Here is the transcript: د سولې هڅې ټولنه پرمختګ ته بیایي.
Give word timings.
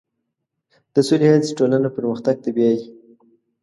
د 0.93 0.95
سولې 1.07 1.27
هڅې 1.33 1.51
ټولنه 1.57 1.87
پرمختګ 1.97 2.35
ته 2.43 2.49
بیایي. 2.55 2.81